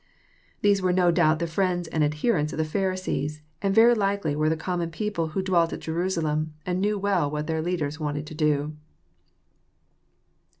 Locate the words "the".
1.37-1.45, 2.57-2.65, 4.49-4.57